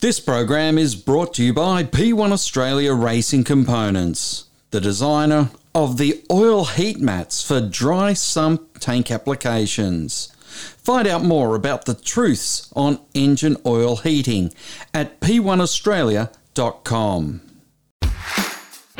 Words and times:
This 0.00 0.20
program 0.20 0.78
is 0.78 0.94
brought 0.94 1.34
to 1.34 1.42
you 1.42 1.52
by 1.52 1.82
P1 1.82 2.30
Australia 2.30 2.94
Racing 2.94 3.42
Components, 3.42 4.44
the 4.70 4.80
designer 4.80 5.50
of 5.74 5.98
the 5.98 6.22
oil 6.30 6.66
heat 6.66 7.00
mats 7.00 7.42
for 7.42 7.60
dry 7.60 8.12
sump 8.12 8.78
tank 8.78 9.10
applications. 9.10 10.32
Find 10.36 11.08
out 11.08 11.24
more 11.24 11.56
about 11.56 11.86
the 11.86 11.94
truths 11.94 12.72
on 12.76 13.00
engine 13.12 13.56
oil 13.66 13.96
heating 13.96 14.54
at 14.94 15.18
p1australia.com. 15.18 17.40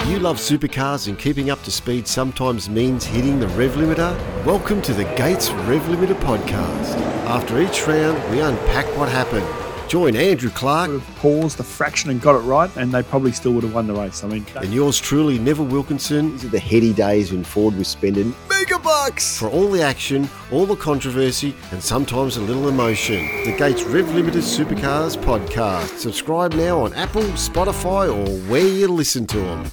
You 0.06 0.18
love 0.18 0.38
supercars 0.38 1.06
and 1.06 1.16
keeping 1.16 1.48
up 1.48 1.62
to 1.62 1.70
speed 1.70 2.08
sometimes 2.08 2.68
means 2.68 3.04
hitting 3.04 3.38
the 3.38 3.46
rev 3.46 3.74
limiter? 3.74 4.44
Welcome 4.44 4.82
to 4.82 4.92
the 4.92 5.04
Gates 5.14 5.50
Rev 5.50 5.82
Limiter 5.82 6.18
podcast. 6.22 6.96
After 7.28 7.62
each 7.62 7.86
round, 7.86 8.20
we 8.32 8.40
unpack 8.40 8.86
what 8.96 9.08
happened 9.08 9.46
Join 9.88 10.16
Andrew 10.16 10.50
Clark. 10.50 10.90
Would 10.90 11.00
have 11.00 11.16
paused 11.16 11.60
a 11.60 11.62
fraction 11.62 12.10
and 12.10 12.20
got 12.20 12.34
it 12.34 12.40
right, 12.40 12.70
and 12.76 12.92
they 12.92 13.02
probably 13.02 13.32
still 13.32 13.52
would 13.52 13.64
have 13.64 13.74
won 13.74 13.86
the 13.86 13.94
race. 13.94 14.22
I 14.22 14.28
mean, 14.28 14.44
and 14.56 14.72
yours 14.72 15.00
truly, 15.00 15.38
Neville 15.38 15.64
Wilkinson. 15.64 16.32
These 16.32 16.44
are 16.44 16.48
the 16.48 16.58
heady 16.58 16.92
days 16.92 17.32
when 17.32 17.42
Ford 17.42 17.74
was 17.74 17.88
spending 17.88 18.34
mega 18.50 18.78
bucks 18.78 19.38
for 19.38 19.48
all 19.48 19.70
the 19.70 19.80
action, 19.80 20.28
all 20.52 20.66
the 20.66 20.76
controversy, 20.76 21.54
and 21.72 21.82
sometimes 21.82 22.36
a 22.36 22.40
little 22.42 22.68
emotion. 22.68 23.24
The 23.44 23.56
Gates 23.56 23.82
Rev 23.84 24.04
Limiter 24.06 24.42
Supercars 24.42 25.16
podcast. 25.16 25.96
Subscribe 25.96 26.52
now 26.52 26.80
on 26.80 26.92
Apple, 26.92 27.22
Spotify, 27.22 28.14
or 28.14 28.28
where 28.50 28.68
you 28.68 28.88
listen 28.88 29.26
to 29.28 29.38
them. 29.38 29.64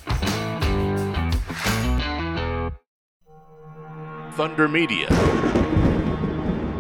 Thunder 4.32 4.70
Media. 4.70 5.08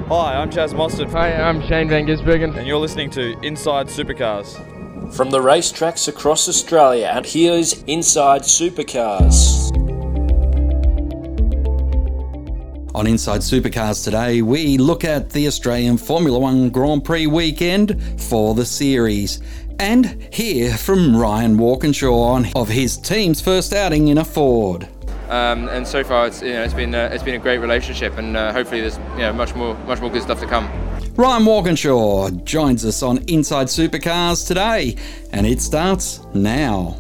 Hi, 0.07 0.35
I'm 0.35 0.51
Chaz 0.51 0.71
Mostert. 0.71 1.11
Hi, 1.13 1.33
I'm 1.33 1.63
Shane 1.63 1.89
Van 1.89 2.05
Gisbergen. 2.05 2.55
And 2.55 2.67
you're 2.67 2.77
listening 2.77 3.09
to 3.09 3.35
Inside 3.41 3.87
Supercars. 3.87 4.53
From 5.15 5.31
the 5.31 5.39
racetracks 5.39 6.07
across 6.07 6.47
Australia, 6.47 7.11
and 7.11 7.25
here's 7.25 7.81
Inside 7.85 8.43
Supercars. 8.43 9.75
On 12.93 13.07
Inside 13.07 13.41
Supercars 13.41 14.03
today, 14.03 14.43
we 14.43 14.77
look 14.77 15.03
at 15.03 15.31
the 15.31 15.47
Australian 15.47 15.97
Formula 15.97 16.37
One 16.37 16.69
Grand 16.69 17.03
Prix 17.03 17.25
weekend 17.25 17.99
for 18.21 18.53
the 18.53 18.63
series 18.63 19.41
and 19.79 20.27
hear 20.31 20.77
from 20.77 21.17
Ryan 21.17 21.57
Walkinshaw 21.57 22.43
of 22.55 22.67
his 22.67 22.95
team's 22.95 23.41
first 23.41 23.73
outing 23.73 24.09
in 24.09 24.19
a 24.19 24.23
Ford. 24.23 24.87
Um, 25.29 25.67
and 25.69 25.87
so 25.87 26.03
far, 26.03 26.27
it's 26.27 26.41
you 26.41 26.53
know 26.53 26.63
it's 26.63 26.73
been 26.73 26.93
uh, 26.93 27.09
it's 27.11 27.23
been 27.23 27.35
a 27.35 27.39
great 27.39 27.57
relationship, 27.57 28.17
and 28.17 28.37
uh, 28.37 28.53
hopefully 28.53 28.81
there's 28.81 28.97
you 29.13 29.21
know 29.21 29.33
much 29.33 29.55
more 29.55 29.75
much 29.85 29.99
more 29.99 30.09
good 30.11 30.21
stuff 30.21 30.39
to 30.39 30.47
come. 30.47 30.69
Ryan 31.15 31.45
Walkinshaw 31.45 32.29
joins 32.43 32.85
us 32.85 33.01
on 33.01 33.19
Inside 33.27 33.67
Supercars 33.67 34.47
today, 34.47 34.97
and 35.31 35.47
it 35.47 35.61
starts 35.61 36.23
now. 36.33 36.97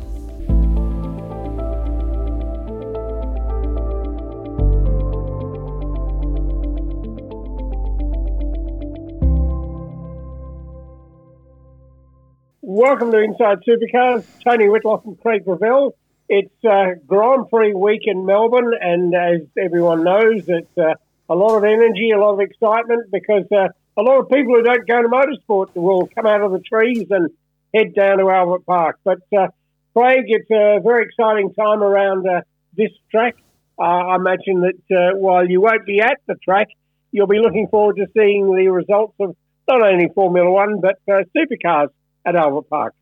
Welcome 12.61 13.11
to 13.11 13.19
Inside 13.19 13.59
Supercars. 13.67 14.25
Tony 14.43 14.67
Whitlock 14.67 15.05
and 15.05 15.19
Craig 15.21 15.45
Gravel. 15.45 15.95
It's 16.27 16.65
uh, 16.67 16.95
Grand 17.05 17.49
Prix 17.49 17.75
week 17.75 18.01
in 18.05 18.25
Melbourne, 18.25 18.73
and 18.79 19.13
as 19.13 19.41
everyone 19.57 20.03
knows, 20.03 20.43
it's 20.47 20.77
uh, 20.77 20.95
a 21.29 21.35
lot 21.35 21.55
of 21.55 21.63
energy, 21.63 22.09
a 22.11 22.17
lot 22.17 22.33
of 22.33 22.39
excitement 22.39 23.11
because 23.11 23.45
uh, 23.51 23.67
a 23.95 24.01
lot 24.01 24.21
of 24.21 24.29
people 24.29 24.55
who 24.55 24.63
don't 24.63 24.87
go 24.87 25.03
to 25.03 25.07
motorsport 25.07 25.75
will 25.75 26.09
come 26.15 26.25
out 26.25 26.41
of 26.41 26.51
the 26.51 26.59
trees 26.59 27.05
and 27.11 27.29
head 27.75 27.93
down 27.93 28.17
to 28.17 28.29
Albert 28.29 28.65
Park. 28.65 28.99
But 29.03 29.19
uh, 29.37 29.49
Craig, 29.95 30.23
it's 30.27 30.49
a 30.49 30.79
very 30.83 31.05
exciting 31.05 31.53
time 31.53 31.83
around 31.83 32.27
uh, 32.27 32.41
this 32.75 32.91
track. 33.11 33.35
Uh, 33.77 33.83
I 33.83 34.15
imagine 34.15 34.61
that 34.61 35.17
while 35.17 35.47
you 35.47 35.61
won't 35.61 35.85
be 35.85 36.01
at 36.01 36.17
the 36.27 36.35
track, 36.43 36.69
you'll 37.11 37.27
be 37.27 37.39
looking 37.39 37.67
forward 37.67 37.97
to 37.97 38.07
seeing 38.17 38.47
the 38.55 38.69
results 38.69 39.13
of 39.19 39.35
not 39.67 39.81
only 39.81 40.09
Formula 40.15 40.49
One 40.49 40.81
but 40.81 40.99
supercars 41.07 41.89
at 42.25 42.35
Albert 42.35 42.69
Park. 42.69 42.95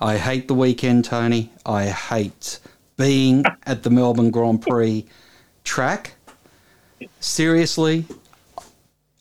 I 0.00 0.18
hate 0.18 0.48
the 0.48 0.54
weekend, 0.54 1.04
Tony. 1.04 1.52
I 1.64 1.86
hate 1.86 2.58
being 2.96 3.44
at 3.66 3.82
the 3.82 3.90
Melbourne 3.90 4.30
Grand 4.30 4.62
Prix 4.62 5.06
track. 5.62 6.14
Seriously, 7.20 8.06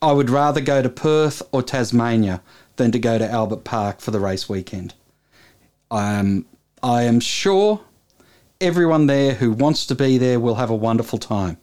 I 0.02 0.12
would 0.12 0.30
rather 0.30 0.62
go 0.62 0.82
to 0.82 0.90
Perth 0.90 1.42
or 1.52 1.64
Tasmania 1.64 2.42
than 2.76 2.92
to 2.92 3.00
go 3.00 3.18
to 3.18 3.30
Albert 3.30 3.64
Park 3.64 4.02
for 4.02 4.12
the 4.12 4.20
race 4.20 4.50
weekend. 4.50 4.94
Um, 5.92 6.46
I 6.82 7.04
am 7.04 7.20
sure 7.20 7.82
everyone 8.60 9.08
there 9.08 9.36
who 9.36 9.52
wants 9.52 9.86
to 9.86 9.96
be 9.96 10.18
there 10.18 10.40
will 10.40 10.56
have 10.56 10.70
a 10.70 10.76
wonderful 10.76 11.20
time. 11.20 11.58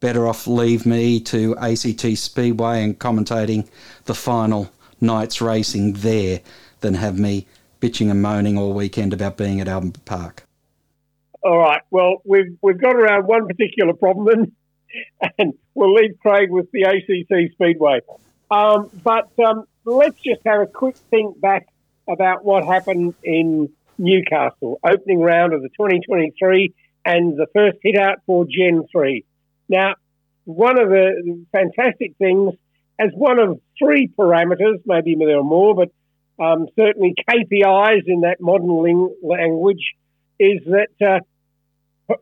Better 0.00 0.26
off 0.26 0.46
leave 0.46 0.86
me 0.86 1.20
to 1.20 1.56
ACT 1.56 2.16
Speedway 2.16 2.82
and 2.82 2.98
commentating 2.98 3.68
the 4.04 4.14
final 4.14 4.70
night's 5.00 5.40
racing 5.40 5.94
there 5.94 6.40
than 6.80 6.94
have 6.94 7.18
me 7.18 7.46
bitching 7.80 8.10
and 8.10 8.22
moaning 8.22 8.58
all 8.58 8.72
weekend 8.72 9.12
about 9.12 9.36
being 9.36 9.60
at 9.60 9.68
Albert 9.68 10.04
Park? 10.04 10.44
All 11.42 11.58
right. 11.58 11.82
Well, 11.90 12.22
we've 12.24 12.56
we've 12.62 12.80
got 12.80 12.96
around 12.96 13.26
one 13.26 13.46
particular 13.46 13.94
problem, 13.94 14.52
and 15.38 15.54
we'll 15.74 15.94
leave 15.94 16.18
Craig 16.20 16.50
with 16.50 16.70
the 16.72 16.82
ACC 16.82 17.52
Speedway. 17.52 18.00
Um, 18.50 18.90
but 19.04 19.30
um, 19.38 19.64
let's 19.84 20.20
just 20.20 20.40
have 20.46 20.60
a 20.60 20.66
quick 20.66 20.96
think 21.10 21.40
back 21.40 21.66
about 22.08 22.44
what 22.44 22.64
happened 22.64 23.14
in 23.22 23.68
Newcastle, 23.98 24.80
opening 24.82 25.20
round 25.20 25.52
of 25.52 25.62
the 25.62 25.68
2023 25.68 26.72
and 27.04 27.36
the 27.36 27.46
first 27.54 27.78
hit 27.82 27.96
out 27.96 28.18
for 28.26 28.44
Gen 28.44 28.84
3. 28.90 29.24
Now, 29.68 29.94
one 30.44 30.80
of 30.80 30.88
the 30.88 31.44
fantastic 31.52 32.16
things, 32.16 32.54
as 32.98 33.10
one 33.14 33.38
of 33.38 33.60
three 33.78 34.08
parameters, 34.08 34.80
maybe 34.86 35.14
there 35.14 35.38
are 35.38 35.44
more, 35.44 35.74
but 35.74 35.90
um, 36.38 36.66
certainly 36.76 37.14
KPIs 37.28 38.02
in 38.06 38.20
that 38.22 38.36
modern 38.40 39.10
language, 39.22 39.94
is 40.38 40.60
that 40.66 41.20
uh, 42.08 42.16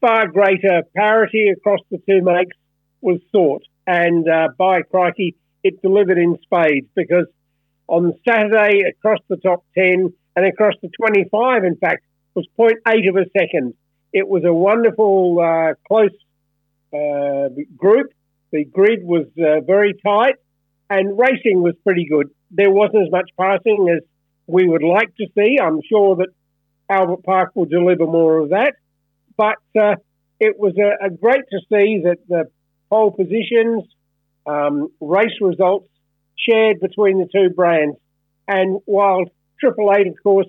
far 0.00 0.28
greater 0.28 0.82
parity 0.94 1.48
across 1.48 1.80
the 1.90 1.98
two 2.08 2.22
makes 2.22 2.56
was 3.00 3.20
sought. 3.32 3.62
And 3.86 4.28
uh, 4.28 4.48
by 4.56 4.82
crikey, 4.82 5.36
it 5.62 5.82
delivered 5.82 6.18
in 6.18 6.38
spades 6.42 6.86
because 6.94 7.26
on 7.88 8.14
Saturday, 8.28 8.82
across 8.88 9.18
the 9.28 9.36
top 9.36 9.64
10 9.76 10.12
and 10.34 10.46
across 10.46 10.74
the 10.82 10.90
25, 11.00 11.64
in 11.64 11.76
fact, 11.76 12.04
was 12.34 12.46
0.8 12.58 13.08
of 13.08 13.16
a 13.16 13.26
second. 13.36 13.74
It 14.12 14.28
was 14.28 14.44
a 14.44 14.52
wonderful, 14.52 15.38
uh, 15.40 15.74
close 15.86 16.10
uh, 16.92 17.48
group. 17.76 18.12
The 18.52 18.64
grid 18.64 19.02
was 19.02 19.26
uh, 19.38 19.60
very 19.60 19.94
tight 20.04 20.36
and 20.88 21.18
racing 21.18 21.62
was 21.62 21.74
pretty 21.84 22.06
good 22.08 22.30
there 22.50 22.70
wasn't 22.70 23.06
as 23.06 23.10
much 23.10 23.30
passing 23.38 23.88
as 23.94 24.02
we 24.46 24.68
would 24.68 24.82
like 24.82 25.14
to 25.16 25.26
see. 25.36 25.58
I'm 25.60 25.80
sure 25.88 26.16
that 26.16 26.28
Albert 26.88 27.24
Park 27.24 27.52
will 27.54 27.66
deliver 27.66 28.06
more 28.06 28.38
of 28.38 28.50
that. 28.50 28.74
But 29.36 29.56
uh, 29.78 29.96
it 30.40 30.58
was 30.58 30.74
a, 30.78 31.06
a, 31.06 31.10
great 31.10 31.42
to 31.50 31.58
see 31.68 32.02
that 32.04 32.18
the 32.28 32.44
pole 32.88 33.10
positions, 33.10 33.84
um, 34.46 34.88
race 35.00 35.38
results 35.40 35.88
shared 36.36 36.80
between 36.80 37.18
the 37.18 37.28
two 37.30 37.52
brands. 37.54 37.96
And 38.48 38.80
while 38.84 39.24
Triple 39.60 39.92
Eight, 39.92 40.06
of 40.06 40.14
course, 40.22 40.46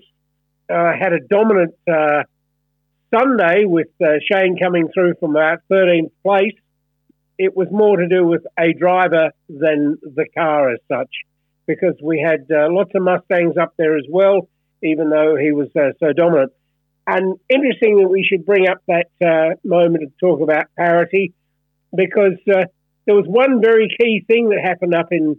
uh, 0.70 0.92
had 0.98 1.12
a 1.12 1.20
dominant 1.20 1.74
uh, 1.90 2.22
Sunday 3.12 3.64
with 3.64 3.88
uh, 4.00 4.20
Shane 4.30 4.56
coming 4.58 4.88
through 4.94 5.14
from 5.18 5.32
about 5.32 5.58
13th 5.70 6.12
place, 6.22 6.54
it 7.38 7.56
was 7.56 7.68
more 7.70 7.96
to 7.96 8.08
do 8.08 8.26
with 8.26 8.44
a 8.58 8.72
driver 8.72 9.30
than 9.48 9.98
the 10.02 10.26
car 10.36 10.72
as 10.72 10.80
such 10.88 11.10
because 11.66 11.94
we 12.02 12.18
had 12.18 12.46
uh, 12.50 12.66
lots 12.70 12.90
of 12.94 13.02
Mustangs 13.02 13.56
up 13.60 13.74
there 13.76 13.96
as 13.96 14.06
well, 14.10 14.48
even 14.82 15.10
though 15.10 15.36
he 15.36 15.52
was 15.52 15.68
uh, 15.76 15.92
so 16.00 16.12
dominant. 16.12 16.50
And 17.06 17.38
interesting 17.48 17.98
that 17.98 18.08
we 18.08 18.24
should 18.24 18.44
bring 18.44 18.66
up 18.68 18.82
that 18.88 19.10
uh, 19.24 19.54
moment 19.64 20.10
to 20.10 20.26
talk 20.26 20.40
about 20.40 20.66
parity, 20.76 21.34
because 21.94 22.38
uh, 22.50 22.64
there 23.06 23.14
was 23.14 23.26
one 23.26 23.60
very 23.60 23.94
key 24.00 24.24
thing 24.26 24.48
that 24.48 24.60
happened 24.62 24.94
up 24.94 25.12
in 25.12 25.36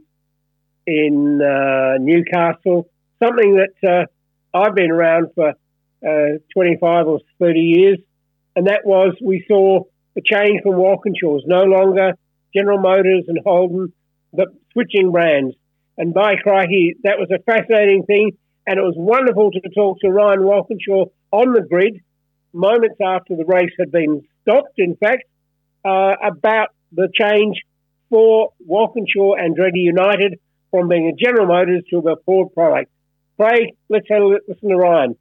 in 0.88 1.40
uh, 1.42 1.98
Newcastle, 2.00 2.90
something 3.22 3.58
that 3.58 3.88
uh, 3.88 4.58
I've 4.58 4.74
been 4.74 4.90
around 4.90 5.28
for 5.36 5.54
25 6.02 7.08
or 7.08 7.20
30 7.40 7.60
years, 7.60 8.00
and 8.56 8.68
that 8.68 8.86
was 8.86 9.16
we 9.22 9.46
saw 9.48 9.84
the 10.20 10.36
change 10.36 10.62
from 10.64 10.74
Walkinshaw's, 10.74 11.44
no 11.46 11.64
longer 11.64 12.14
General 12.56 12.80
Motors 12.80 13.26
and 13.28 13.40
Holden, 13.44 13.94
but 14.34 14.50
switching 14.74 15.12
brands. 15.12 15.56
And 15.98 16.14
by 16.14 16.36
crikey, 16.36 16.96
that 17.04 17.18
was 17.18 17.30
a 17.32 17.42
fascinating 17.44 18.04
thing. 18.06 18.32
And 18.66 18.78
it 18.78 18.82
was 18.82 18.96
wonderful 18.98 19.52
to 19.52 19.62
talk 19.76 20.00
to 20.02 20.10
Ryan 20.10 20.44
Walkinshaw 20.44 21.06
on 21.32 21.54
the 21.54 21.62
grid 21.62 22.02
moments 22.54 22.98
after 23.04 23.36
the 23.36 23.46
race 23.46 23.72
had 23.80 23.92
been 23.92 24.24
stopped, 24.42 24.78
in 24.78 24.96
fact, 24.96 25.24
uh, 25.86 26.14
about 26.24 26.70
the 26.92 27.10
change 27.14 27.62
for 28.10 28.52
Walkinshaw 28.66 29.34
and 29.36 29.56
Andretti 29.56 29.84
United 29.84 30.40
from 30.72 30.88
being 30.88 31.08
a 31.08 31.14
General 31.14 31.48
Motors 31.48 31.84
to 31.90 31.98
a 32.00 32.16
Ford 32.26 32.54
product. 32.54 32.92
Craig, 33.38 33.76
let's 33.90 34.08
have 34.10 34.22
a 34.22 34.40
listen 34.48 34.70
to 34.70 34.76
Ryan. 34.76 35.16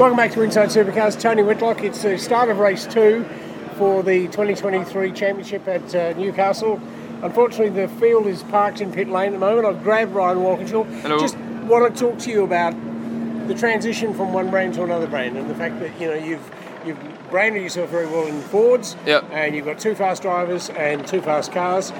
Welcome 0.00 0.16
back 0.16 0.32
to 0.32 0.40
Inside 0.40 0.70
Supercars. 0.70 1.20
Tony 1.20 1.42
Whitlock. 1.42 1.82
It's 1.82 2.02
the 2.02 2.16
start 2.16 2.48
of 2.48 2.58
race 2.58 2.86
two 2.86 3.22
for 3.76 4.02
the 4.02 4.28
2023 4.28 5.12
Championship 5.12 5.68
at 5.68 5.94
uh, 5.94 6.14
Newcastle. 6.14 6.80
Unfortunately, 7.22 7.68
the 7.68 7.86
field 7.86 8.26
is 8.26 8.42
parked 8.44 8.80
in 8.80 8.92
pit 8.92 9.10
lane 9.10 9.26
at 9.26 9.32
the 9.32 9.38
moment. 9.38 9.66
I've 9.66 9.82
grabbed 9.82 10.12
Ryan 10.12 10.42
Walkinshaw. 10.42 10.84
Hello. 10.84 11.20
Just 11.20 11.36
want 11.36 11.94
to 11.94 12.00
talk 12.00 12.18
to 12.20 12.30
you 12.30 12.44
about 12.44 12.72
the 13.46 13.54
transition 13.54 14.14
from 14.14 14.32
one 14.32 14.48
brand 14.48 14.72
to 14.76 14.84
another 14.84 15.06
brand 15.06 15.36
and 15.36 15.50
the 15.50 15.54
fact 15.54 15.78
that 15.80 16.00
you 16.00 16.06
know 16.06 16.14
you've 16.14 16.50
you've 16.86 16.98
branded 17.28 17.62
yourself 17.62 17.90
very 17.90 18.06
well 18.06 18.26
in 18.26 18.40
Fords. 18.40 18.96
Yep. 19.04 19.26
And 19.32 19.54
you've 19.54 19.66
got 19.66 19.78
two 19.78 19.94
fast 19.94 20.22
drivers 20.22 20.70
and 20.70 21.06
two 21.06 21.20
fast 21.20 21.52
cars. 21.52 21.90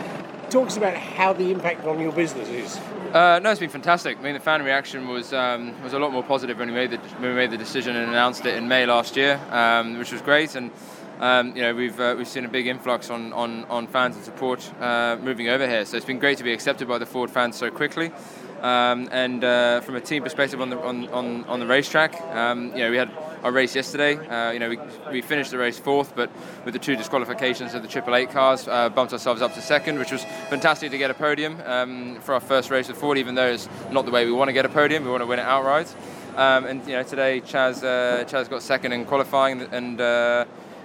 Talk 0.49 0.51
to 0.51 0.61
us 0.63 0.77
about 0.79 0.95
how 0.97 1.35
the 1.35 1.51
impact 1.51 1.85
on 1.85 2.01
your 2.01 2.13
business 2.13 2.49
is. 2.49 2.81
Uh, 3.13 3.41
no, 3.43 3.51
it's 3.51 3.59
been 3.59 3.69
fantastic. 3.69 4.19
I 4.19 4.23
mean, 4.23 4.35
the 4.35 4.41
fan 4.41 4.63
reaction 4.63 5.09
was 5.09 5.33
um, 5.33 5.83
was 5.83 5.95
a 5.95 5.99
lot 5.99 6.13
more 6.13 6.23
positive 6.23 6.59
when 6.59 6.69
we 6.69 6.75
made 6.75 6.93
the 6.93 6.99
when 7.19 7.31
we 7.31 7.35
made 7.35 7.51
the 7.51 7.57
decision 7.57 7.97
and 7.97 8.09
announced 8.09 8.47
it 8.47 8.55
in 8.55 8.69
May 8.69 8.87
last 8.87 9.17
year, 9.17 9.41
um, 9.51 9.99
which 9.99 10.13
was 10.13 10.23
great. 10.23 10.55
And 10.55 10.71
um, 11.19 11.57
you 11.57 11.63
know, 11.63 11.75
we've 11.75 11.99
uh, 11.99 12.15
we've 12.17 12.29
seen 12.29 12.45
a 12.45 12.49
big 12.49 12.69
influx 12.69 13.11
on, 13.11 13.33
on, 13.33 13.65
on 13.65 13.89
fans 13.89 14.15
and 14.15 14.25
support 14.25 14.73
uh, 14.81 15.17
moving 15.21 15.49
over 15.49 15.67
here. 15.67 15.85
So 15.87 15.97
it's 15.97 16.07
been 16.07 16.21
great 16.21 16.39
to 16.39 16.45
be 16.45 16.53
accepted 16.53 16.87
by 16.87 16.99
the 16.99 17.07
Ford 17.07 17.31
fans 17.31 17.57
so 17.57 17.69
quickly. 17.69 18.13
Um, 18.61 19.09
and 19.11 19.43
uh, 19.43 19.81
from 19.81 19.97
a 19.97 20.01
team 20.01 20.23
perspective 20.23 20.61
on 20.61 20.71
the 20.71 20.79
on, 20.79 21.09
on, 21.09 21.45
on 21.47 21.59
the 21.59 21.67
racetrack, 21.67 22.21
um, 22.21 22.71
you 22.77 22.85
know, 22.85 22.91
we 22.93 22.97
had 22.97 23.11
our 23.43 23.53
race 23.53 23.75
yesterday. 23.75 24.17
Uh, 24.17 24.53
you 24.53 24.59
know, 24.59 24.69
we, 24.69 24.79
we 25.11 25.23
finished 25.23 25.51
the 25.51 25.59
race 25.59 25.79
fourth, 25.79 26.15
but 26.15 26.31
with 26.65 26.75
the 26.75 26.81
two 26.81 26.97
disqualifications 26.97 27.75
of 27.75 27.83
the 27.83 27.89
Triple 27.89 28.15
Eight 28.15 28.31
cars, 28.31 28.69
uh, 28.69 28.89
bumped 28.89 29.13
ourselves 29.13 29.43
up 29.43 29.55
to 29.55 29.63
second, 29.63 29.99
which 29.99 30.13
was 30.13 30.25
fantastic 30.49 30.91
to 30.91 30.99
get 30.99 31.11
a 31.11 31.15
podium 31.15 31.61
um, 31.65 32.21
for 32.21 32.35
our 32.35 32.41
first 32.41 32.71
race 32.71 32.89
with 32.89 32.97
Ford. 32.97 33.19
Even 33.19 33.35
though 33.35 33.49
it's 33.49 33.69
not 33.91 34.05
the 34.05 34.11
way 34.11 34.27
we 34.27 34.33
want 34.33 34.49
to 34.49 34.53
get 34.53 34.65
a 34.65 34.69
podium, 34.69 35.05
we 35.05 35.11
want 35.11 35.23
to 35.23 35.27
win 35.27 35.39
it 35.39 35.47
outright. 35.47 35.95
Um, 36.37 36.65
and 36.67 36.87
you 36.87 36.95
know, 36.95 37.03
today 37.03 37.41
Chaz 37.41 37.83
uh, 37.83 38.25
Chaz 38.25 38.49
got 38.49 38.63
second 38.63 38.93
in 38.93 39.05
qualifying, 39.05 39.63
and 39.73 40.01
uh, 40.01 40.45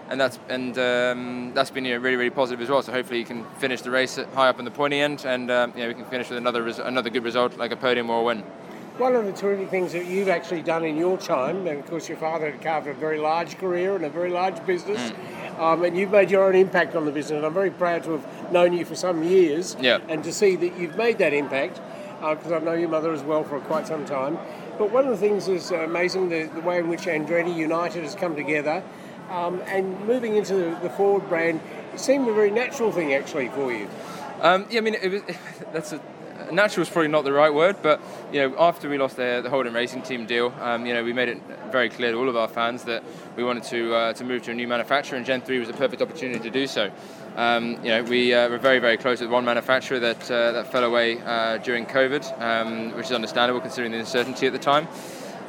and 0.09 0.19
that's 0.19 0.39
and 0.49 0.77
um, 0.77 1.51
that's 1.53 1.71
been 1.71 1.85
you 1.85 1.93
know, 1.93 1.99
really 1.99 2.15
really 2.15 2.29
positive 2.29 2.61
as 2.61 2.69
well. 2.69 2.81
So 2.81 2.91
hopefully 2.91 3.19
you 3.19 3.25
can 3.25 3.45
finish 3.57 3.81
the 3.81 3.91
race 3.91 4.15
high 4.33 4.49
up 4.49 4.59
in 4.59 4.65
the 4.65 4.71
pointy 4.71 4.99
end, 4.99 5.25
and 5.25 5.51
um, 5.51 5.73
you 5.75 5.83
know, 5.83 5.87
we 5.89 5.93
can 5.93 6.05
finish 6.05 6.29
with 6.29 6.37
another 6.37 6.63
res- 6.63 6.79
another 6.79 7.09
good 7.09 7.23
result 7.23 7.57
like 7.57 7.71
a 7.71 7.77
podium 7.77 8.09
or 8.09 8.21
a 8.21 8.23
win. 8.23 8.43
One 8.97 9.13
of 9.15 9.25
the 9.25 9.33
terrific 9.33 9.69
things 9.69 9.91
that 9.91 10.05
you've 10.05 10.29
actually 10.29 10.61
done 10.61 10.85
in 10.85 10.95
your 10.95 11.17
time, 11.17 11.67
and 11.67 11.79
of 11.79 11.85
course 11.85 12.07
your 12.07 12.17
father 12.17 12.49
had 12.49 12.61
carved 12.61 12.87
a 12.87 12.93
very 12.93 13.17
large 13.19 13.57
career 13.57 13.93
and 13.95 14.05
a 14.05 14.09
very 14.09 14.29
large 14.29 14.65
business, 14.65 15.11
um, 15.59 15.83
and 15.83 15.97
you've 15.97 16.11
made 16.11 16.31
your 16.31 16.45
own 16.45 16.55
impact 16.55 16.95
on 16.95 17.03
the 17.05 17.11
business. 17.11 17.35
And 17.37 17.45
I'm 17.45 17.53
very 17.53 17.71
proud 17.71 18.05
to 18.05 18.11
have 18.11 18.51
known 18.53 18.71
you 18.71 18.85
for 18.85 18.95
some 18.95 19.21
years, 19.21 19.75
Yeah. 19.81 19.99
and 20.07 20.23
to 20.23 20.31
see 20.31 20.55
that 20.55 20.77
you've 20.79 20.95
made 20.95 21.17
that 21.17 21.33
impact, 21.33 21.81
because 22.21 22.53
I've 22.53 22.63
known 22.63 22.79
your 22.79 22.87
mother 22.87 23.11
as 23.11 23.21
well 23.21 23.43
for 23.43 23.59
quite 23.59 23.85
some 23.85 24.05
time. 24.05 24.37
But 24.77 24.91
one 24.91 25.03
of 25.03 25.09
the 25.11 25.17
things 25.17 25.49
is 25.49 25.73
uh, 25.73 25.79
amazing 25.79 26.29
the, 26.29 26.43
the 26.43 26.61
way 26.61 26.79
in 26.79 26.87
which 26.87 27.01
Andretti 27.01 27.53
United 27.53 28.03
has 28.03 28.15
come 28.15 28.33
together, 28.37 28.81
um, 29.29 29.61
and 29.67 29.99
moving 30.07 30.37
into 30.37 30.55
the, 30.55 30.79
the 30.81 30.89
Ford 30.89 31.27
brand 31.27 31.59
seemed 31.97 32.29
a 32.29 32.33
very 32.33 32.51
natural 32.51 32.93
thing 32.93 33.13
actually 33.13 33.49
for 33.49 33.73
you. 33.73 33.89
Um, 34.41 34.65
yeah, 34.69 34.77
I 34.77 34.81
mean, 34.81 34.95
it 34.95 35.11
was, 35.11 35.21
that's 35.73 35.91
a, 35.91 35.99
natural 36.51 36.83
is 36.83 36.89
probably 36.89 37.07
not 37.09 37.23
the 37.23 37.33
right 37.33 37.53
word, 37.53 37.77
but 37.81 38.01
you 38.31 38.39
know, 38.39 38.55
after 38.59 38.89
we 38.89 38.97
lost 38.97 39.17
the, 39.17 39.41
the 39.43 39.49
Holden 39.49 39.73
Racing 39.73 40.01
Team 40.03 40.25
deal, 40.25 40.53
um, 40.61 40.85
you 40.85 40.93
know, 40.93 41.03
we 41.03 41.13
made 41.13 41.29
it 41.29 41.41
very 41.71 41.89
clear 41.89 42.11
to 42.11 42.17
all 42.17 42.29
of 42.29 42.35
our 42.35 42.47
fans 42.47 42.83
that 42.83 43.03
we 43.35 43.43
wanted 43.43 43.63
to 43.63 43.93
uh, 43.93 44.13
to 44.13 44.23
move 44.23 44.43
to 44.43 44.51
a 44.51 44.53
new 44.53 44.67
manufacturer, 44.67 45.17
and 45.17 45.25
Gen 45.25 45.41
3 45.41 45.59
was 45.59 45.69
a 45.69 45.73
perfect 45.73 46.01
opportunity 46.01 46.39
to 46.39 46.49
do 46.49 46.67
so. 46.67 46.91
Um, 47.35 47.83
you 47.83 47.89
know, 47.89 48.03
we 48.03 48.33
uh, 48.33 48.47
were 48.49 48.57
very, 48.57 48.79
very 48.79 48.97
close 48.97 49.19
with 49.19 49.29
one 49.29 49.43
manufacturer 49.43 49.99
that 49.99 50.31
uh, 50.31 50.51
that 50.53 50.71
fell 50.71 50.83
away 50.83 51.19
uh, 51.21 51.57
during 51.57 51.85
COVID, 51.85 52.41
um, 52.41 52.95
which 52.95 53.07
is 53.07 53.11
understandable 53.11 53.59
considering 53.59 53.91
the 53.91 53.99
uncertainty 53.99 54.47
at 54.47 54.53
the 54.53 54.59
time. 54.59 54.87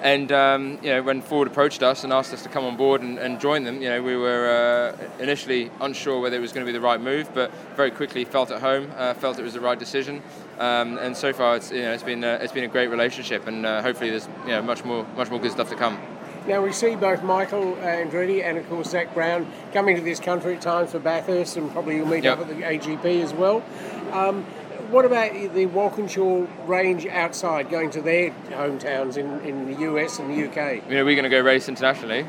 And 0.06 0.30
um, 0.30 0.78
you 0.84 0.90
know, 0.90 1.02
when 1.02 1.20
Ford 1.20 1.48
approached 1.48 1.82
us 1.82 2.04
and 2.04 2.12
asked 2.12 2.32
us 2.32 2.44
to 2.44 2.48
come 2.48 2.64
on 2.64 2.76
board 2.76 3.02
and, 3.02 3.18
and 3.18 3.40
join 3.40 3.64
them, 3.64 3.82
you 3.82 3.88
know, 3.88 4.00
we 4.00 4.16
were 4.16 4.94
uh, 4.96 5.20
initially 5.20 5.68
unsure 5.80 6.20
whether 6.20 6.36
it 6.36 6.40
was 6.40 6.52
going 6.52 6.64
to 6.64 6.72
be 6.72 6.78
the 6.78 6.80
right 6.80 7.00
move, 7.00 7.28
but 7.34 7.50
very 7.74 7.90
quickly 7.90 8.24
felt 8.24 8.52
at 8.52 8.60
home, 8.60 8.88
uh, 8.96 9.14
felt 9.14 9.36
it 9.36 9.42
was 9.42 9.54
the 9.54 9.60
right 9.60 9.80
decision. 9.80 10.22
Um, 10.60 10.96
and 10.98 11.16
so 11.16 11.32
far, 11.32 11.56
it's 11.56 11.72
you 11.72 11.82
know, 11.82 11.92
it's 11.92 12.04
been 12.04 12.22
uh, 12.22 12.38
it's 12.40 12.52
been 12.52 12.62
a 12.62 12.68
great 12.68 12.86
relationship, 12.86 13.48
and 13.48 13.66
uh, 13.66 13.82
hopefully 13.82 14.10
there's 14.10 14.28
you 14.44 14.52
know 14.52 14.62
much 14.62 14.84
more 14.84 15.04
much 15.16 15.28
more 15.28 15.40
good 15.40 15.50
stuff 15.50 15.70
to 15.70 15.76
come. 15.76 15.98
Now 16.46 16.62
we 16.62 16.70
see 16.70 16.94
both 16.94 17.24
Michael 17.24 17.74
Andretti 17.74 18.44
and 18.44 18.58
of 18.58 18.68
course 18.68 18.90
Zak 18.90 19.12
Brown 19.12 19.50
coming 19.72 19.96
to 19.96 20.02
this 20.02 20.20
country 20.20 20.54
at 20.54 20.60
times 20.62 20.92
for 20.92 21.00
Bathurst, 21.00 21.56
and 21.56 21.68
probably 21.72 21.96
you'll 21.96 22.06
meet 22.06 22.22
Yep. 22.22 22.38
up 22.38 22.48
at 22.48 22.56
the 22.56 22.62
AGP 22.62 23.24
as 23.24 23.34
well. 23.34 23.64
Um, 24.12 24.46
what 24.90 25.04
about 25.04 25.32
the 25.54 25.66
Walkinshaw 25.66 26.46
range 26.66 27.06
outside, 27.06 27.70
going 27.70 27.90
to 27.90 28.00
their 28.00 28.30
hometowns 28.50 29.16
in, 29.16 29.40
in 29.40 29.72
the 29.72 29.80
US 29.92 30.18
and 30.18 30.30
the 30.30 30.48
UK? 30.48 30.88
You 30.88 30.96
know, 30.96 31.04
we're 31.04 31.14
going 31.14 31.24
to 31.24 31.28
go 31.28 31.40
race 31.40 31.68
internationally. 31.68 32.26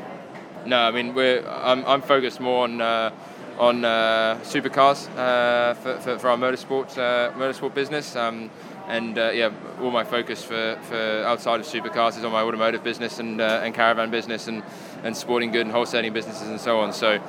No, 0.66 0.78
I 0.78 0.90
mean 0.90 1.14
we're 1.14 1.46
I'm, 1.48 1.84
I'm 1.86 2.02
focused 2.02 2.40
more 2.40 2.64
on 2.64 2.80
uh, 2.80 3.10
on 3.58 3.84
uh, 3.84 4.38
supercars 4.42 5.08
uh, 5.16 5.74
for, 5.74 5.98
for, 6.00 6.18
for 6.18 6.28
our 6.28 6.36
motorsport 6.36 6.96
uh, 6.98 7.32
motorsport 7.32 7.74
business. 7.74 8.14
Um, 8.16 8.50
and 8.86 9.18
uh, 9.18 9.30
yeah, 9.34 9.50
all 9.80 9.90
my 9.90 10.04
focus 10.04 10.42
for, 10.42 10.78
for 10.82 11.22
outside 11.26 11.60
of 11.60 11.66
supercars 11.66 12.16
is 12.16 12.24
on 12.24 12.32
my 12.32 12.40
automotive 12.40 12.82
business 12.82 13.18
and 13.18 13.40
uh, 13.40 13.60
and 13.62 13.74
caravan 13.74 14.10
business 14.10 14.48
and, 14.48 14.62
and 15.04 15.16
sporting 15.16 15.50
good 15.50 15.66
and 15.66 15.74
wholesaling 15.74 16.12
businesses 16.12 16.48
and 16.48 16.60
so 16.60 16.80
on. 16.80 16.92
So. 16.92 17.20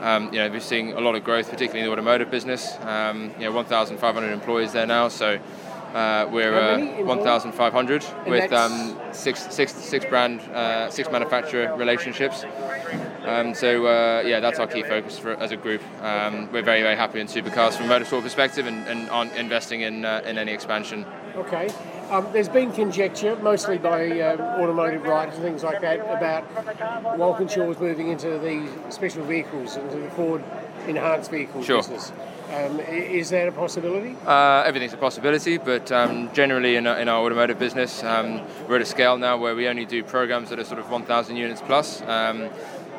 Um, 0.00 0.32
you 0.32 0.38
know, 0.38 0.48
we're 0.50 0.60
seeing 0.60 0.92
a 0.92 1.00
lot 1.00 1.14
of 1.14 1.24
growth, 1.24 1.50
particularly 1.50 1.80
in 1.80 1.86
the 1.86 1.92
automotive 1.92 2.30
business. 2.30 2.76
Um, 2.82 3.32
you 3.38 3.44
know, 3.44 3.52
1,500 3.52 4.32
employees 4.32 4.72
there 4.72 4.86
now, 4.86 5.08
so 5.08 5.38
uh, 5.94 6.28
we're 6.30 6.54
uh, 6.54 7.02
1,500 7.04 8.04
with 8.26 8.52
um, 8.52 8.98
six, 9.12 9.52
six, 9.54 9.72
six 9.72 10.04
brand, 10.04 10.40
uh, 10.52 10.90
six 10.90 11.10
manufacturer 11.10 11.74
relationships. 11.76 12.44
Um, 13.24 13.54
so 13.54 13.86
uh, 13.86 14.22
yeah, 14.24 14.40
that's 14.40 14.58
our 14.58 14.66
key 14.66 14.82
focus 14.82 15.18
for, 15.18 15.32
as 15.34 15.50
a 15.50 15.56
group. 15.56 15.82
Um, 16.02 16.50
we're 16.52 16.62
very, 16.62 16.82
very 16.82 16.96
happy 16.96 17.20
in 17.20 17.26
supercars 17.26 17.74
from 17.74 17.90
a 17.90 17.94
motorsport 17.94 18.22
perspective, 18.22 18.66
and, 18.66 18.86
and 18.86 19.10
aren't 19.10 19.34
investing 19.34 19.80
in 19.82 20.04
uh, 20.04 20.22
in 20.24 20.38
any 20.38 20.52
expansion. 20.52 21.04
Okay. 21.38 21.68
Um, 22.10 22.26
there's 22.32 22.48
been 22.48 22.72
conjecture, 22.72 23.36
mostly 23.36 23.78
by 23.78 24.20
um, 24.20 24.40
automotive 24.40 25.04
writers 25.04 25.34
and 25.34 25.44
things 25.44 25.62
like 25.62 25.80
that, 25.82 26.00
about 26.00 26.42
Walkinshaw's 27.18 27.78
moving 27.78 28.08
into 28.08 28.38
the 28.38 28.66
special 28.90 29.24
vehicles, 29.24 29.76
into 29.76 29.96
the 29.96 30.10
Ford 30.10 30.42
enhanced 30.86 31.30
vehicle 31.30 31.62
Sure. 31.62 31.78
business. 31.78 32.12
Um, 32.52 32.80
is 32.80 33.28
that 33.28 33.46
a 33.46 33.52
possibility? 33.52 34.16
Uh, 34.26 34.62
everything's 34.66 34.94
a 34.94 34.96
possibility, 34.96 35.58
but 35.58 35.92
um, 35.92 36.30
generally 36.32 36.76
in 36.76 36.86
our, 36.86 36.98
in 36.98 37.06
our 37.08 37.22
automotive 37.22 37.58
business, 37.58 38.02
um, 38.02 38.40
we're 38.66 38.76
at 38.76 38.82
a 38.82 38.86
scale 38.86 39.18
now 39.18 39.36
where 39.36 39.54
we 39.54 39.68
only 39.68 39.84
do 39.84 40.02
programs 40.02 40.48
that 40.48 40.58
are 40.58 40.64
sort 40.64 40.80
of 40.80 40.90
1,000 40.90 41.36
units 41.36 41.60
plus, 41.60 42.00
um, 42.02 42.48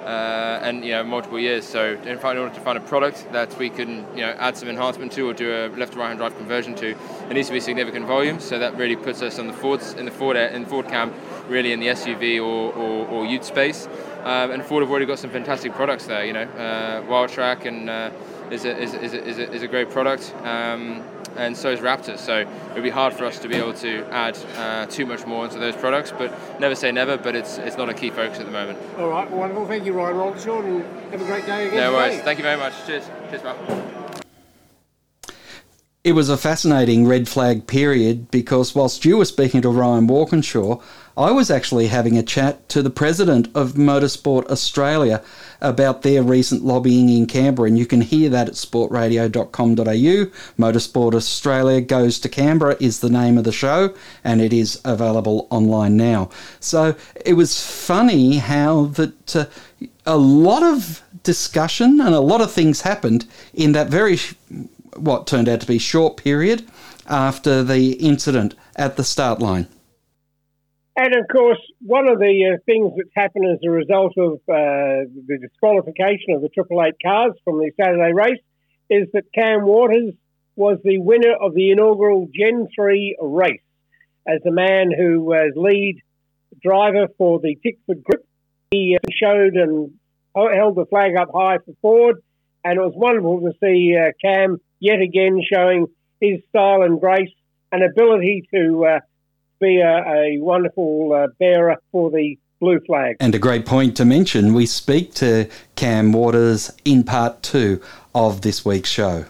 uh, 0.09 0.59
and 0.63 0.83
you 0.83 0.91
know 0.91 1.03
multiple 1.03 1.39
years. 1.39 1.65
So 1.65 1.93
in, 1.93 2.17
fact, 2.17 2.33
in 2.33 2.39
order 2.39 2.55
to 2.55 2.61
find 2.61 2.77
a 2.77 2.81
product 2.81 3.31
that 3.31 3.55
we 3.59 3.69
can 3.69 4.05
you 4.15 4.21
know 4.21 4.33
add 4.39 4.57
some 4.57 4.67
enhancement 4.67 5.11
to 5.13 5.29
or 5.29 5.33
do 5.33 5.53
a 5.53 5.67
left 5.77 5.93
to 5.93 5.99
right 5.99 6.07
hand 6.07 6.17
drive 6.17 6.35
conversion 6.35 6.73
to, 6.75 6.89
it 7.29 7.33
needs 7.33 7.47
to 7.49 7.53
be 7.53 7.59
significant 7.59 8.07
volume. 8.07 8.39
So 8.39 8.57
that 8.57 8.75
really 8.75 8.95
puts 8.95 9.21
us 9.21 9.37
on 9.37 9.45
the 9.45 9.53
Fords 9.53 9.93
in 9.93 10.05
the 10.05 10.11
Ford 10.11 10.35
in 10.35 10.63
the 10.63 10.69
Ford 10.69 10.87
camp, 10.87 11.13
really 11.47 11.73
in 11.73 11.79
the 11.79 11.87
SUV 11.87 12.37
or, 12.37 12.73
or, 12.73 13.07
or 13.07 13.25
Ute 13.25 13.45
space. 13.45 13.87
Um, 14.23 14.51
and 14.51 14.65
Ford 14.65 14.81
have 14.81 14.89
already 14.89 15.05
got 15.05 15.19
some 15.19 15.29
fantastic 15.29 15.73
products 15.73 16.07
there. 16.07 16.25
You 16.25 16.33
know, 16.33 16.43
uh, 16.43 17.03
Wildtrak 17.03 17.65
and 17.65 17.89
uh, 17.89 18.09
is 18.51 18.65
a, 18.65 18.75
is, 18.81 18.93
a, 18.95 19.03
is, 19.03 19.13
a, 19.13 19.23
is, 19.23 19.37
a, 19.37 19.51
is 19.53 19.61
a 19.61 19.67
great 19.67 19.91
product, 19.91 20.33
um, 20.43 21.03
and 21.35 21.55
so 21.55 21.71
is 21.71 21.79
Raptor. 21.79 22.17
So 22.17 22.39
it 22.39 22.73
would 22.73 22.83
be 22.83 22.89
hard 22.89 23.13
for 23.13 23.25
us 23.25 23.39
to 23.39 23.47
be 23.47 23.55
able 23.55 23.73
to 23.75 24.05
add 24.11 24.37
uh, 24.57 24.85
too 24.87 25.05
much 25.05 25.25
more 25.25 25.45
into 25.45 25.59
those 25.59 25.75
products, 25.75 26.11
but 26.11 26.33
never 26.59 26.75
say 26.75 26.91
never. 26.91 27.17
But 27.17 27.35
it's 27.35 27.57
it's 27.57 27.77
not 27.77 27.89
a 27.89 27.93
key 27.93 28.09
focus 28.09 28.39
at 28.39 28.45
the 28.45 28.51
moment. 28.51 28.79
All 28.97 29.09
right, 29.09 29.29
wonderful. 29.29 29.65
Thank 29.65 29.85
you, 29.85 29.93
Ryan 29.93 30.17
Walkinshaw, 30.17 30.61
and 30.61 30.83
have 31.11 31.21
a 31.21 31.25
great 31.25 31.45
day 31.45 31.67
again. 31.67 31.77
No 31.77 31.93
worries. 31.93 32.13
today. 32.13 32.25
Thank 32.25 32.39
you 32.39 32.43
very 32.43 32.57
much. 32.57 32.73
Cheers. 32.85 33.09
Cheers, 33.29 33.41
pal. 33.41 33.98
It 36.09 36.15
was 36.15 36.27
a 36.27 36.37
fascinating 36.37 37.05
red 37.05 37.29
flag 37.29 37.67
period 37.67 38.31
because 38.31 38.73
whilst 38.73 39.05
you 39.05 39.17
were 39.17 39.25
speaking 39.25 39.61
to 39.61 39.69
Ryan 39.69 40.07
Walkinshaw, 40.07 40.81
I 41.15 41.29
was 41.29 41.51
actually 41.51 41.85
having 41.85 42.17
a 42.17 42.23
chat 42.23 42.67
to 42.69 42.81
the 42.81 42.89
president 42.89 43.47
of 43.53 43.73
Motorsport 43.73 44.49
Australia 44.49 45.21
about 45.61 46.01
their 46.01 46.23
recent 46.23 46.65
lobbying 46.65 47.09
in 47.09 47.27
Canberra, 47.27 47.67
and 47.67 47.77
you 47.77 47.85
can 47.85 48.01
hear 48.01 48.27
that 48.31 48.47
at 48.47 48.55
sportradio.com.au. 48.55 50.31
Motorsport 50.57 51.13
Australia 51.13 51.79
Goes 51.79 52.17
to 52.21 52.27
Canberra 52.27 52.75
is 52.79 53.01
the 53.01 53.11
name 53.11 53.37
of 53.37 53.43
the 53.43 53.51
show, 53.51 53.93
and 54.23 54.41
it 54.41 54.51
is 54.51 54.81
available 54.83 55.47
online 55.51 55.95
now. 55.95 56.31
So 56.59 56.95
it 57.23 57.33
was 57.33 57.63
funny 57.63 58.37
how 58.37 58.85
that 58.85 59.35
uh, 59.35 59.45
a 60.07 60.17
lot 60.17 60.63
of 60.63 61.03
discussion 61.21 62.01
and 62.01 62.15
a 62.15 62.19
lot 62.19 62.41
of 62.41 62.51
things 62.51 62.81
happened 62.81 63.27
in 63.53 63.73
that 63.73 63.89
very 63.89 64.17
what 65.01 65.27
turned 65.27 65.49
out 65.49 65.61
to 65.61 65.67
be 65.67 65.77
short 65.77 66.17
period 66.17 66.67
after 67.07 67.63
the 67.63 67.93
incident 67.93 68.55
at 68.75 68.97
the 68.97 69.03
start 69.03 69.39
line. 69.39 69.67
And 70.95 71.15
of 71.15 71.27
course, 71.31 71.59
one 71.81 72.09
of 72.09 72.19
the 72.19 72.55
uh, 72.55 72.57
things 72.65 72.91
that's 72.97 73.09
happened 73.15 73.45
as 73.53 73.59
a 73.65 73.69
result 73.69 74.13
of 74.17 74.33
uh, 74.49 75.07
the 75.27 75.37
disqualification 75.41 76.35
of 76.35 76.41
the 76.41 76.49
Triple 76.49 76.83
Eight 76.83 76.95
cars 77.01 77.33
from 77.45 77.59
the 77.59 77.71
Saturday 77.79 78.11
race 78.13 78.41
is 78.89 79.07
that 79.13 79.23
Cam 79.33 79.65
Waters 79.65 80.13
was 80.55 80.77
the 80.83 80.97
winner 80.99 81.33
of 81.39 81.53
the 81.53 81.71
inaugural 81.71 82.27
Gen 82.37 82.67
3 82.75 83.17
race. 83.21 83.61
as 84.27 84.41
the 84.43 84.51
man 84.51 84.91
who 84.91 85.21
was 85.21 85.53
lead 85.55 86.01
driver 86.61 87.07
for 87.17 87.39
the 87.39 87.55
Tickford 87.63 88.03
group. 88.03 88.25
He 88.71 88.97
uh, 88.97 89.07
showed 89.11 89.53
and 89.53 89.93
held 90.35 90.75
the 90.75 90.85
flag 90.89 91.15
up 91.17 91.29
high 91.33 91.57
for 91.59 91.73
Ford, 91.81 92.15
and 92.63 92.77
it 92.77 92.81
was 92.81 92.93
wonderful 92.95 93.39
to 93.41 93.53
see 93.63 93.95
uh, 93.95 94.11
Cam 94.21 94.57
yet 94.79 95.01
again 95.01 95.41
showing 95.51 95.87
his 96.19 96.39
style 96.49 96.81
and 96.81 96.99
grace 96.99 97.31
and 97.71 97.83
ability 97.83 98.47
to 98.53 98.85
uh, 98.85 98.99
be 99.59 99.79
a, 99.79 99.97
a 99.97 100.37
wonderful 100.39 101.13
uh, 101.13 101.27
bearer 101.39 101.77
for 101.91 102.09
the 102.09 102.37
blue 102.59 102.79
flag. 102.85 103.15
And 103.19 103.33
a 103.35 103.39
great 103.39 103.65
point 103.65 103.95
to 103.97 104.05
mention 104.05 104.53
we 104.53 104.65
speak 104.65 105.13
to 105.15 105.49
Cam 105.75 106.11
Waters 106.11 106.71
in 106.83 107.03
part 107.03 107.41
two 107.41 107.81
of 108.13 108.41
this 108.41 108.65
week's 108.65 108.89
show. 108.89 109.25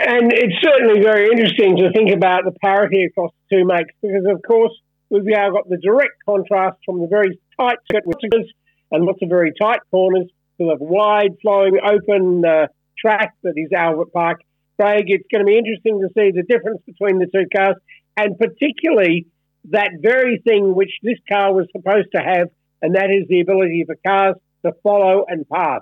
And 0.00 0.32
it's 0.32 0.54
certainly 0.62 1.00
very 1.02 1.26
interesting 1.26 1.76
to 1.76 1.92
think 1.92 2.10
about 2.14 2.44
the 2.44 2.52
parity 2.62 3.04
across 3.04 3.30
the 3.50 3.56
two 3.56 3.64
makes 3.64 3.92
because, 4.02 4.24
of 4.28 4.40
course, 4.46 4.72
we've 5.10 5.24
now 5.24 5.50
got 5.50 5.68
the 5.68 5.78
direct 5.78 6.12
contrast 6.26 6.78
from 6.84 7.00
the 7.00 7.06
very 7.06 7.38
tight 7.58 7.78
circuits 7.92 8.50
and 8.90 9.04
lots 9.04 9.20
of 9.22 9.28
very 9.28 9.52
tight 9.60 9.80
corners 9.90 10.26
to 10.58 10.66
the 10.66 10.76
wide 10.80 11.32
flowing 11.42 11.78
open 11.84 12.44
uh, 12.44 12.66
track 12.98 13.34
that 13.42 13.54
is 13.56 13.72
Albert 13.72 14.12
Park. 14.12 14.40
Craig, 14.78 15.04
it's 15.08 15.26
going 15.32 15.44
to 15.44 15.46
be 15.46 15.58
interesting 15.58 16.00
to 16.00 16.08
see 16.08 16.30
the 16.30 16.42
difference 16.42 16.80
between 16.86 17.18
the 17.18 17.26
two 17.26 17.46
cars 17.54 17.76
and 18.16 18.38
particularly 18.38 19.26
that 19.70 19.90
very 20.00 20.38
thing 20.46 20.74
which 20.74 20.90
this 21.02 21.18
car 21.28 21.52
was 21.52 21.66
supposed 21.72 22.08
to 22.14 22.20
have, 22.20 22.48
and 22.82 22.94
that 22.94 23.10
is 23.10 23.28
the 23.28 23.40
ability 23.40 23.84
for 23.86 23.96
cars 24.06 24.36
to 24.64 24.72
follow 24.82 25.24
and 25.28 25.48
pass. 25.48 25.80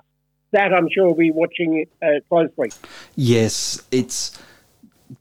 That 0.51 0.73
I'm 0.73 0.87
sure 0.89 1.07
we'll 1.07 1.15
be 1.15 1.31
watching 1.31 1.85
uh, 2.01 2.07
closely. 2.29 2.71
Yes, 3.15 3.83
it's 3.91 4.37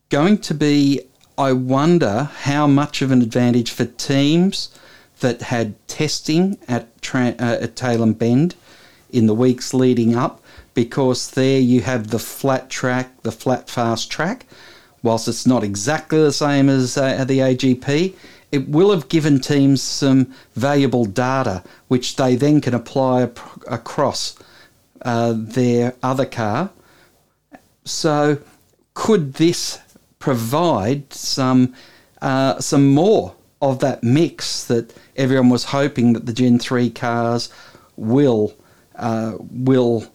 going 0.09 0.39
to 0.39 0.55
be. 0.55 1.01
I 1.39 1.53
wonder 1.53 2.31
how 2.43 2.67
much 2.67 3.03
of 3.03 3.11
an 3.11 3.21
advantage 3.21 3.71
for 3.71 3.85
teams 3.85 4.71
that 5.21 5.43
had 5.43 5.75
testing 5.89 6.59
at, 6.69 7.03
tra- 7.03 7.35
uh, 7.39 7.59
at 7.61 7.75
Tailem 7.75 8.17
Bend 8.17 8.55
in 9.11 9.27
the 9.27 9.35
weeks 9.35 9.75
leading 9.75 10.15
up, 10.15 10.43
because 10.77 11.31
there 11.31 11.59
you 11.59 11.81
have 11.81 12.09
the 12.09 12.19
flat 12.19 12.69
track, 12.69 13.23
the 13.23 13.33
flat 13.33 13.69
fast 13.69 14.11
track. 14.11 14.47
Whilst 15.03 15.27
it's 15.27 15.47
not 15.47 15.65
exactly 15.65 16.19
the 16.19 16.33
same 16.33 16.69
as 16.69 16.99
uh, 16.99 17.25
the 17.25 17.39
AGP, 17.39 18.15
it 18.53 18.69
will 18.69 18.91
have 18.91 19.09
given 19.09 19.41
teams 19.41 19.83
some 19.83 20.33
valuable 20.55 21.07
data 21.07 21.65
which 21.89 22.17
they 22.17 22.37
then 22.37 22.61
can 22.61 22.75
apply 22.75 23.23
ap- 23.23 23.39
across 23.67 24.37
uh, 25.03 25.33
their 25.35 25.95
other 26.03 26.27
car. 26.27 26.71
So, 27.85 28.39
could 28.93 29.35
this 29.35 29.81
provide 30.19 31.13
some 31.13 31.75
uh, 32.21 32.61
some 32.61 32.89
more 32.89 33.35
of 33.63 33.79
that 33.79 34.03
mix 34.05 34.65
that 34.65 34.93
everyone 35.17 35.49
was 35.49 35.65
hoping 35.65 36.13
that 36.13 36.27
the 36.27 36.33
Gen 36.35 36.59
three 36.59 36.91
cars 36.91 37.49
will 37.97 38.55
uh, 38.97 39.37
will 39.39 40.07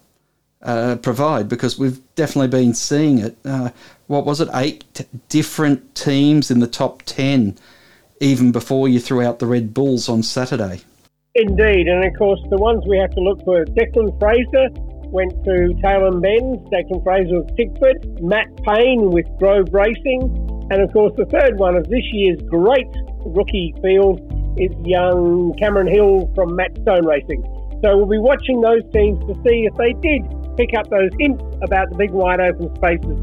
uh, 0.63 0.95
provide? 0.97 1.49
Because 1.49 1.77
we've 1.77 1.99
definitely 2.15 2.49
been 2.49 2.73
seeing 2.73 3.19
it. 3.19 3.37
Uh, 3.45 3.69
what 4.07 4.25
was 4.25 4.41
it? 4.41 4.49
Eight 4.53 5.05
different 5.29 5.95
teams 5.95 6.51
in 6.51 6.59
the 6.59 6.67
top 6.67 7.03
ten 7.03 7.57
even 8.21 8.51
before 8.51 8.87
you 8.87 8.99
threw 8.99 9.21
out 9.21 9.39
the 9.39 9.47
Red 9.47 9.73
Bulls 9.73 10.07
on 10.07 10.21
Saturday. 10.23 10.81
Indeed, 11.33 11.87
and 11.87 12.05
of 12.05 12.13
course, 12.17 12.39
the 12.49 12.57
ones 12.57 12.83
we 12.87 12.97
have 12.99 13.11
to 13.11 13.19
look 13.21 13.43
for 13.43 13.65
Declan 13.65 14.17
Fraser 14.19 14.69
went 15.09 15.31
to 15.43 15.73
Tailem 15.83 16.21
Bend, 16.21 16.59
Declan 16.71 17.03
Fraser 17.03 17.41
with 17.41 17.55
Tickford, 17.57 18.21
Matt 18.21 18.47
Payne 18.63 19.11
with 19.11 19.25
Grove 19.39 19.73
Racing, 19.73 20.21
and 20.71 20.81
of 20.81 20.91
course, 20.93 21.13
the 21.17 21.25
third 21.25 21.57
one 21.57 21.75
of 21.75 21.87
this 21.89 22.03
year's 22.11 22.39
great 22.43 22.87
rookie 23.25 23.73
field 23.81 24.21
is 24.57 24.71
young 24.85 25.53
Cameron 25.57 25.87
Hill 25.87 26.31
from 26.35 26.55
Matt 26.55 26.71
Stone 26.81 27.05
Racing. 27.05 27.41
So 27.83 27.97
we'll 27.97 28.05
be 28.05 28.19
watching 28.19 28.61
those 28.61 28.83
teams 28.93 29.19
to 29.25 29.33
see 29.43 29.65
if 29.65 29.75
they 29.75 29.93
did 30.03 30.21
pick 30.61 30.77
up 30.77 30.89
those 30.89 31.11
hints 31.19 31.43
about 31.63 31.89
the 31.89 31.95
big 31.95 32.11
wide 32.11 32.39
open 32.39 32.73
spaces 32.75 33.17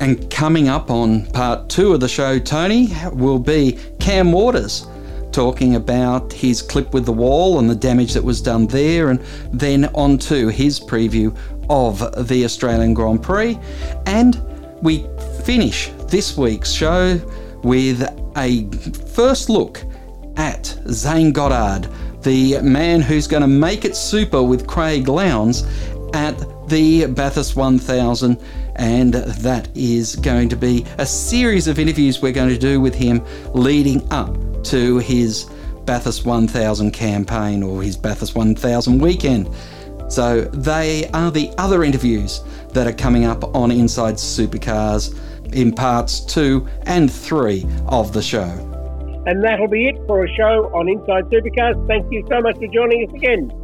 and 0.00 0.28
coming 0.30 0.68
up 0.68 0.90
on 0.90 1.24
part 1.26 1.68
two 1.70 1.94
of 1.94 2.00
the 2.00 2.08
show, 2.08 2.38
Tony, 2.38 2.88
will 3.12 3.38
be 3.38 3.78
Cam 4.00 4.32
Waters 4.32 4.86
talking 5.30 5.76
about 5.76 6.32
his 6.32 6.62
clip 6.62 6.92
with 6.92 7.06
the 7.06 7.12
wall 7.12 7.58
and 7.58 7.70
the 7.70 7.74
damage 7.74 8.12
that 8.12 8.22
was 8.22 8.42
done 8.42 8.66
there, 8.66 9.10
and 9.10 9.20
then 9.52 9.86
on 9.94 10.18
to 10.18 10.48
his 10.48 10.80
preview 10.80 11.34
of 11.70 12.00
the 12.28 12.44
Australian 12.44 12.92
Grand 12.92 13.22
Prix. 13.22 13.58
And 14.06 14.42
we 14.82 15.06
finish 15.44 15.90
this 16.08 16.36
week's 16.36 16.72
show 16.72 17.18
with 17.62 18.02
a 18.36 18.68
first 19.14 19.48
look 19.48 19.82
at 20.36 20.66
Zane 20.88 21.32
Goddard, 21.32 21.88
the 22.22 22.60
man 22.60 23.00
who's 23.00 23.26
going 23.26 23.42
to 23.42 23.48
make 23.48 23.84
it 23.84 23.96
super 23.96 24.42
with 24.42 24.66
Craig 24.66 25.08
Lowndes 25.08 25.62
at 26.14 26.36
the 26.68 27.06
Bathurst 27.06 27.56
1000 27.56 28.40
and 28.76 29.14
that 29.14 29.68
is 29.74 30.16
going 30.16 30.48
to 30.48 30.56
be 30.56 30.84
a 30.98 31.06
series 31.06 31.68
of 31.68 31.78
interviews 31.78 32.20
we're 32.20 32.32
going 32.32 32.48
to 32.48 32.58
do 32.58 32.80
with 32.80 32.94
him 32.94 33.24
leading 33.52 34.06
up 34.12 34.36
to 34.64 34.98
his 34.98 35.50
Bathurst 35.84 36.24
1000 36.24 36.90
campaign 36.92 37.62
or 37.62 37.82
his 37.82 37.96
Bathurst 37.96 38.34
1000 38.34 38.98
weekend. 38.98 39.48
So 40.08 40.42
they 40.42 41.08
are 41.10 41.30
the 41.30 41.52
other 41.58 41.84
interviews 41.84 42.42
that 42.72 42.86
are 42.86 42.92
coming 42.92 43.24
up 43.24 43.54
on 43.54 43.70
Inside 43.70 44.14
Supercars 44.14 45.14
in 45.54 45.72
parts 45.72 46.20
two 46.20 46.68
and 46.82 47.12
three 47.12 47.66
of 47.86 48.12
the 48.12 48.22
show. 48.22 48.70
And 49.26 49.42
that'll 49.42 49.68
be 49.68 49.88
it 49.88 49.96
for 50.06 50.24
a 50.24 50.28
show 50.34 50.70
on 50.74 50.88
Inside 50.88 51.24
Supercars. 51.24 51.86
Thank 51.86 52.12
you 52.12 52.26
so 52.28 52.40
much 52.40 52.56
for 52.56 52.66
joining 52.66 53.08
us 53.08 53.14
again. 53.14 53.63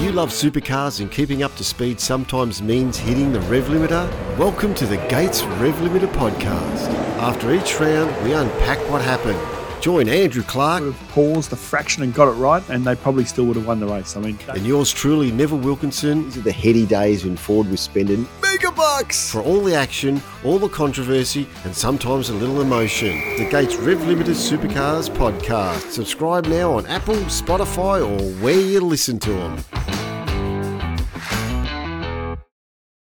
You 0.00 0.10
love 0.10 0.30
supercars 0.30 1.00
and 1.00 1.10
keeping 1.10 1.44
up 1.44 1.54
to 1.54 1.62
speed 1.64 2.00
sometimes 2.00 2.60
means 2.60 2.98
hitting 2.98 3.32
the 3.32 3.40
rev 3.42 3.66
limiter? 3.66 4.10
Welcome 4.36 4.74
to 4.74 4.86
the 4.86 4.96
Gates 5.08 5.44
Rev 5.44 5.74
Limiter 5.76 6.12
podcast. 6.12 6.88
After 7.18 7.54
each 7.54 7.78
round, 7.78 8.24
we 8.24 8.32
unpack 8.32 8.78
what 8.90 9.00
happened. 9.00 9.38
Join 9.84 10.08
Andrew 10.08 10.42
Clark. 10.42 10.82
Would 10.82 10.94
have 10.94 11.08
paused 11.10 11.52
a 11.52 11.56
fraction 11.56 12.02
and 12.04 12.14
got 12.14 12.28
it 12.28 12.38
right, 12.40 12.66
and 12.70 12.86
they 12.86 12.96
probably 12.96 13.26
still 13.26 13.44
would 13.44 13.56
have 13.56 13.66
won 13.66 13.80
the 13.80 13.86
race. 13.86 14.16
I 14.16 14.20
mean, 14.20 14.38
and 14.48 14.66
yours 14.66 14.90
truly, 14.90 15.30
Neville 15.30 15.58
Wilkinson. 15.58 16.24
These 16.24 16.38
are 16.38 16.40
the 16.40 16.52
heady 16.52 16.86
days 16.86 17.26
when 17.26 17.36
Ford 17.36 17.68
was 17.68 17.82
spending 17.82 18.26
mega 18.40 18.72
bucks 18.72 19.30
for 19.30 19.42
all 19.42 19.60
the 19.60 19.74
action, 19.74 20.22
all 20.42 20.58
the 20.58 20.70
controversy, 20.70 21.46
and 21.64 21.76
sometimes 21.76 22.30
a 22.30 22.34
little 22.34 22.62
emotion. 22.62 23.36
The 23.36 23.46
Gates 23.50 23.76
Rev 23.76 23.98
Limiter 23.98 24.34
Supercars 24.34 25.10
podcast. 25.10 25.90
Subscribe 25.90 26.46
now 26.46 26.72
on 26.72 26.86
Apple, 26.86 27.16
Spotify, 27.26 28.00
or 28.00 28.42
where 28.42 28.58
you 28.58 28.80
listen 28.80 29.18
to 29.18 29.32
them. 29.32 29.93